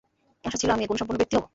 আশা 0.45 0.57
ছিল 0.61 0.69
আমি 0.71 0.83
এ 0.83 0.89
গুণসম্পন্ন 0.89 1.19
ব্যক্তি 1.19 1.35
হব। 1.37 1.45